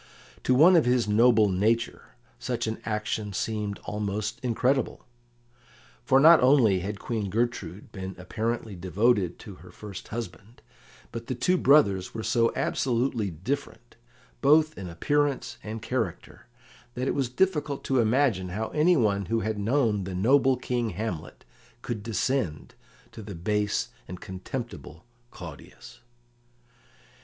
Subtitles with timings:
[0.45, 5.05] To one of his noble nature such an action seemed almost incredible.
[6.03, 10.63] For not only had Queen Gertrude been apparently devoted to her first husband,
[11.11, 13.95] but the two brothers were so absolutely different,
[14.41, 16.47] both in appearance and character,
[16.95, 21.45] that it was difficult to imagine how anyone who had known the noble King Hamlet
[21.83, 22.73] could descend
[23.11, 25.99] to the base and contemptible Claudius.